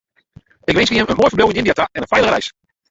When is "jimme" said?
0.95-1.11